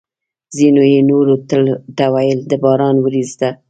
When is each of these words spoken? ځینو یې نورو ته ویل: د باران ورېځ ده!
ځینو 0.57 0.83
یې 0.91 1.01
نورو 1.09 1.35
ته 1.97 2.05
ویل: 2.13 2.39
د 2.49 2.51
باران 2.63 2.95
ورېځ 3.01 3.29
ده! 3.39 3.49